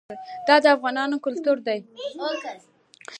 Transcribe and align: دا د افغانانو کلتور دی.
دا 0.47 0.55
د 0.63 0.65
افغانانو 0.75 1.15
کلتور 1.25 1.57
دی. 1.67 1.79